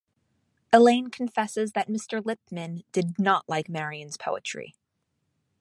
[0.73, 2.25] Elaine confesses that Mr.
[2.25, 4.73] Lippman did not like Marion's poetry.